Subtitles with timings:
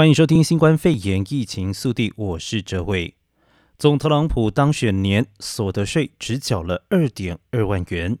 [0.00, 3.16] 欢迎收听新冠肺炎疫情速递，我是哲伟。
[3.76, 8.16] 总特朗普当选年所得税只缴了二点二万元。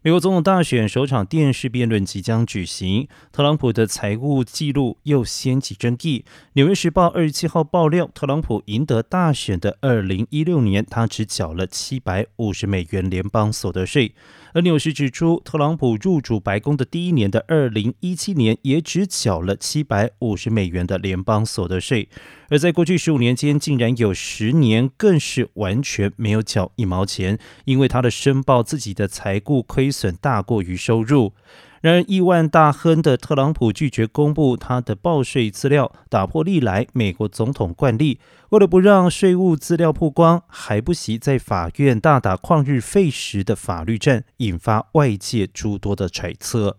[0.00, 6.24] 美国总统大选首场电视辩论即将举行，特朗普的财务记录又掀起争议。
[6.54, 14.14] 纽约时报二十七号爆料，特朗普赢得大选的二零一六年，他只缴了七百五十美元联邦所得税。
[14.52, 22.08] 而纽时指出，特朗普入主白宫的第一年的二零一七年，也只缴了七百五十美元的联邦所得税。
[22.48, 31.32] 而在过去十五年间，竟然有十年更是完全没有缴一毛钱，因为他的申报自己的财务亏损大过于收入。
[31.80, 38.20] 然而，亿万大亨的特朗普拒绝公布他的报税资料，打破历来美国总统惯例。
[38.50, 46.76] 为了不让税务资料曝光，还不惜在法院大打旷日费时的法律战，引发外界诸多的揣测。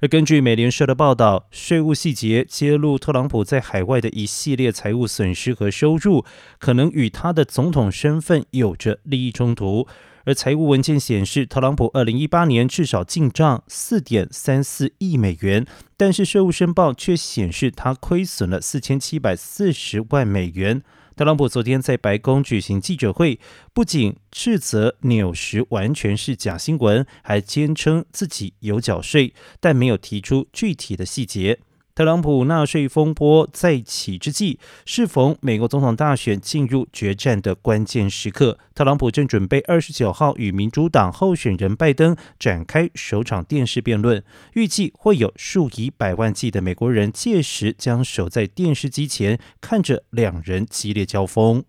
[0.00, 6.24] 而根据美联社的报道，税务细节揭露特朗普在海外的一系列财务损失和收入，
[6.58, 9.86] 可能与他的总统身份有着利益冲突。
[10.24, 20.82] 而财务文件显示，特朗普二零一八年至少进账四点三四亿美元，但是税务申报却显示他亏损了四千七百四十万美元。
[21.14, 23.38] 特朗普昨天在白宫举行记者会，
[23.74, 31.58] 不仅斥责纽时完全是假新闻，还坚称自己有缴税，但没有提出具体的细节。
[31.94, 51.62] 特朗普纳税风波再起之际，适逢美国总统大选进入决战的关键时刻，特朗普正准备二十九号与民主党候选人拜登展开首场电视辩论，预计会有数以百万计的美国人届时将守在电视机前，看着两人激烈交锋。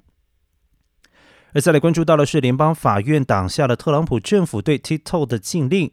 [1.51, 5.91] 而再来关注到的是，联邦法院挡下了特朗普政府对 TikTok 的禁令。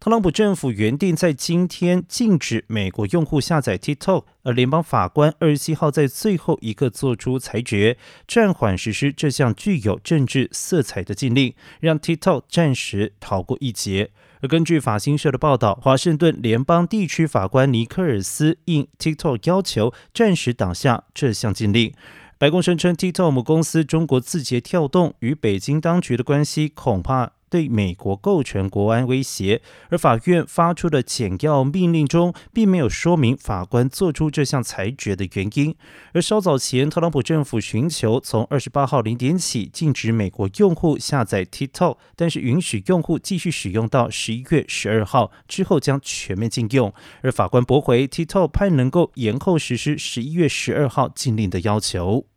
[0.00, 14.10] 特朗普政府原定在今天禁止美国用户下载 TikTok，而联邦法官二十七号在最后一刻做出裁决，暂缓实施这项具有政治色彩的禁令，让 TikTok 暂时逃过一劫。
[14.40, 21.92] 而根据法新社的报道，华盛顿联邦地区法官尼克尔斯应 TikTok 要求，暂时挡下这项禁令。
[22.38, 35.74] 白宫声称，TikTok 母公司中国字节跳动与北京当局的关系恐怕对美国构成国安威胁，而法院发出的简要命令中，并没有说明法官做出这项裁决的原因。
[36.12, 46.94] 而稍早前，特朗普政府寻求从二十八号零点起禁止美国用户下载 TikTok，但是允许用户继续使用到十一月十二号之后将全面禁用。
[47.22, 52.29] 而法官驳回 TikTok 盼能够延后实施十一月十二号禁令的要求。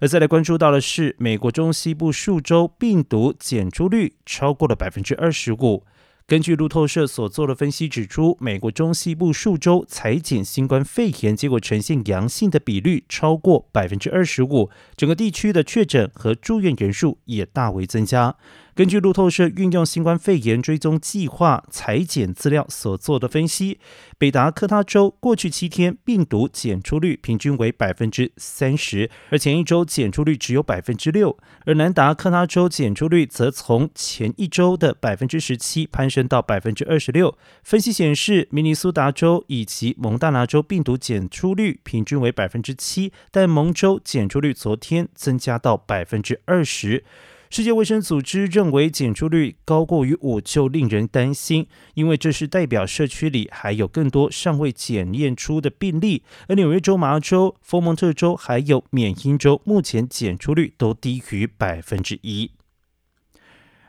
[0.00, 5.84] 而再来关注到的是，美国中西部数州病毒检出率超过了百分之二十五。
[6.26, 18.36] 根据路透社所做的分析指出，美国中西部数州裁剪新冠肺炎结果呈现阳性的比率超过百分之二十五，整个地区的确诊和住院人数也大为增加。
[18.80, 23.78] 根据路透社运用新冠肺炎追踪计划裁剪资料所做的分析，
[24.16, 31.36] 北达科他州过去七天病毒检出率平均为百分之三十，而前一周检出率只有百分之六；
[31.66, 37.36] 而南达科他州检出率则从前一周的百分之十七攀升到百分之二十六。
[37.62, 47.04] 分析显示，明尼苏达州以及蒙大拿州病毒检出率平均为百分之七，但蒙州检出率昨天增加到百分之二十。
[47.50, 56.22] 世界卫生组织认为检出率高过于五就令人担心，因为这是代表社区里还有更多尚未检验出的病例。
[56.46, 62.52] 而纽约州、麻州、佛蒙特州还有缅因州目前检出率都低于百分之一。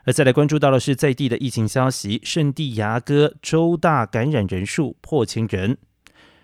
[0.04, 5.78] 而再来关注到的是在地的疫情消息，圣地牙哥州大感染人数破千人。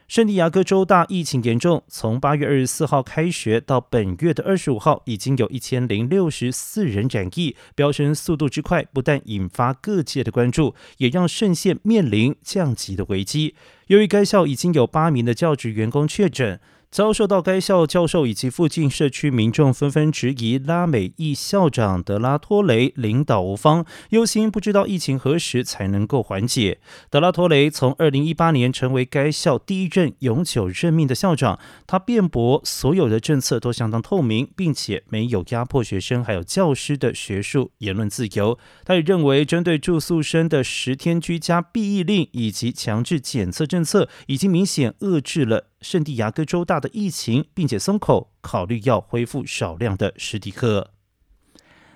[0.08, 13.54] 圣地亚哥州大疫情严重，从八月二十四号开学到本月的二十五号，已经有一千零六十四人染疫，飙升速度之快，不但引发各界的关注，也让圣县面临降级的危机。
[13.88, 16.58] 由于该校已经有八名的教职员工确诊。
[16.90, 26.80] 遭受到该校教授以及附近社区民众纷纷质疑拉美裔校长德拉托雷领导无方，忧心不知道疫情何时才能够缓解。
[27.10, 38.58] 德拉托雷从二零一八年成为该校第一任永久任命的校长，他辩驳所有的政策都相当透明，并且没有压迫学生还有教师的学术言论自由。
[38.84, 45.66] 他也认为，针对住宿生的十天居家避疫令以及强制检测政策，已经明显遏制了。
[45.80, 50.92] 圣地牙哥州大的疫情，并且松口考虑要恢复少量的实体课。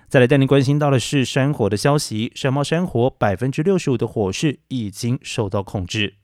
[0.07, 6.17] 再来带您关心到的是山火的消息，山猫山火百分之六十五的火势已经受到控制。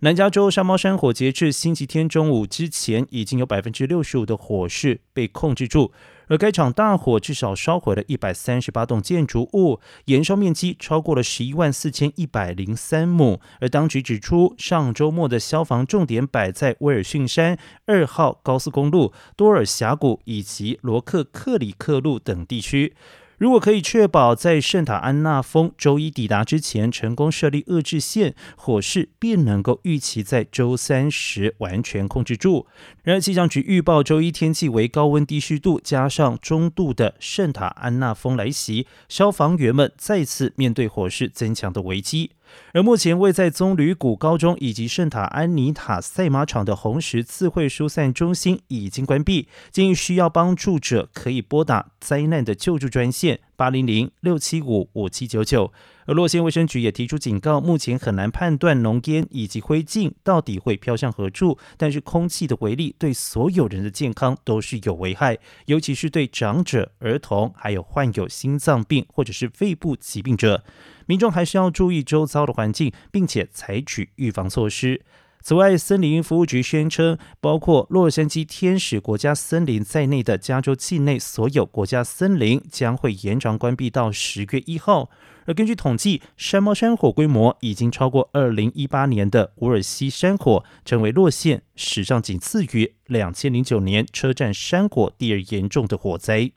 [0.00, 5.92] 南加州山猫山火截至星期天中午之前，已经有百分之六十五的火势被控制住。
[6.26, 13.40] 而该场大火至少烧毁了一百三十八栋建筑物，燃烧面积超过了十一万四千一百零三亩。
[13.60, 17.56] 而当局指出，上周末的消防重点摆在威尔逊山
[17.86, 22.94] 二号高速公路、多尔峡谷以及罗克克里克路等地区。
[23.36, 32.66] 如果可以确保在圣塔安娜峰周一抵达之前成功设立遏制线，火势便能够预期在周三时完全控制住。
[33.02, 42.30] 然而，气象局预报周一天气为高温低湿度加上中度的圣塔安娜峰来袭，消防员们再次面对火势增强的危机。
[42.72, 55.72] 而目前位在棕榈谷高中以及圣塔安妮塔赛马场的红十字会疏散中心已经关闭，建议需要帮助者可以拨打灾难的救助专线八零零六七五五七九九。
[56.06, 70.62] 而洛县卫生局也提出警告，目前很难判断浓烟以及灰烬到底会飘向何处，但是空气的微粒对所有人的健康都是有危害，尤其是对长者、儿童，还有患有心脏病或者是肺部疾病者。
[71.06, 75.00] 民众还是要注意周遭的环境，并且采取预防措施。
[75.46, 85.10] 此外，森林服务局宣称，包括洛杉矶天使国家森林在内的加州境内所有国家森林将会延长关闭到十月一号。
[85.44, 96.52] 而根据统计，山猫山火规模已经超过二零一八年的伍尔西山火，成为洛县史上仅次于两千零九年车站山火第二严重的火灾。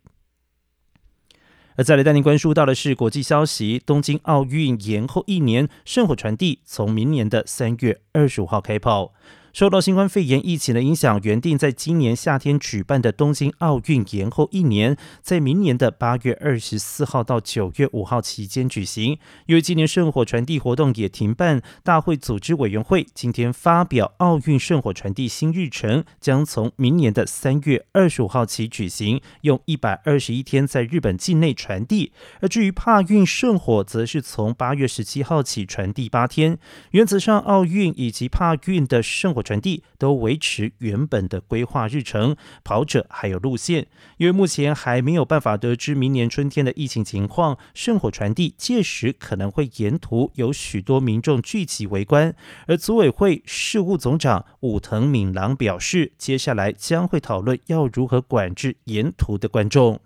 [1.77, 9.13] 而再来带您关注到的是国际消息：东京奥运延后一年，圣火传递从明年的三月二十五号开跑。
[9.57, 19.17] 受到新冠肺炎疫情的影响，原定在今年夏天举办的东京奥运延后一年，在明年的八月二十四号到九月五号期间举行。
[19.47, 32.11] 由于今年圣火传递活动也停办，大会组织委员会今天发表奥运圣火传递新日程，将从明年的三月二十五号起举行，用一百二十一天在日本境内传递。
[32.41, 36.59] 而至于帕运圣火，则是从八月十七号起传递八天。
[36.91, 42.35] 原则上，奥运以及帕运的圣火传递都维持原本的规划日程、
[42.65, 52.35] 跑者还有路线，因为目前还没有办法得知明年春天的疫情情况，圣火传递届时可能会沿途有许多民众聚集围观。
[52.67, 60.01] 而组委会事务总长武藤敏郎表示，接下来将会讨论要如何管制沿途的观众。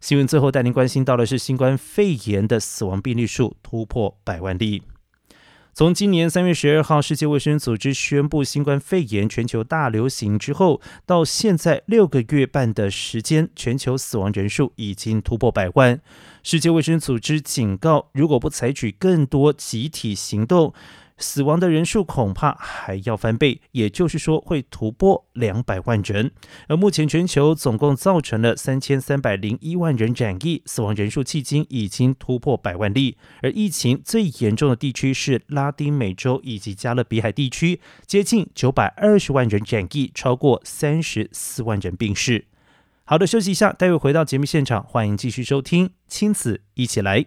[0.00, 4.82] 新闻最后带您关心到的是新冠肺炎的死亡病例数突破百万例。
[5.74, 15.98] 从今年三月十二号，世界卫生组织宣布新冠肺炎全球大流行之后，到现在六个月半的时间，全球死亡人数已经突破百万。
[16.42, 20.74] 世界卫生组织警告，如果不采取更多集体行动，
[21.22, 26.32] 死亡的人数恐怕还要翻倍，也就是说会突破两百万人。
[26.68, 33.16] 而目前全球总共造成了三千三百零一万人染疫，死亡人数迄今已经突破百万例。
[33.40, 42.46] 而疫情最严重的地区是拉丁美洲以及加勒比海地区，接近九百二十万人染疫，超过三十四万人病逝。
[43.04, 47.20] 好的，休息一下，待会回到节目现场，欢迎继续收听《亲子一起来》。